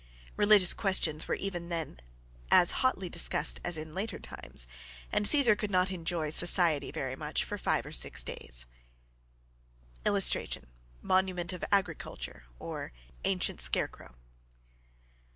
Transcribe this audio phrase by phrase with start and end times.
[0.35, 1.99] Religious questions were even then
[2.49, 4.65] as hotly discussed as in later times,
[5.11, 8.65] and Caesar could not enjoy society very much for five or six days.
[10.03, 10.65] [Illustration:
[11.03, 12.91] MONUMENT OF AGRICULTURE, OR
[13.25, 14.15] ANCIENT SCARECROW.